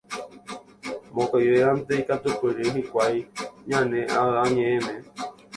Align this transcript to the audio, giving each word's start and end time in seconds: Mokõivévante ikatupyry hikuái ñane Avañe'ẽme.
Mokõivévante 1.15 1.91
ikatupyry 2.01 2.65
hikuái 2.75 3.17
ñane 3.69 3.99
Avañe'ẽme. 4.19 4.93